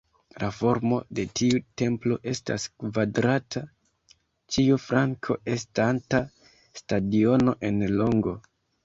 [0.41, 3.63] La formo de tiu templo estas kvadrata,
[4.55, 6.23] ĉiu flanko estanta
[6.81, 8.35] stadiono en longo.